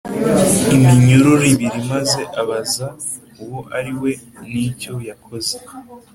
[0.75, 2.87] Iminyururu O Ibiri Maze Abaza
[3.41, 4.11] Uwo Ari We
[4.49, 5.55] N Icyo Yakoze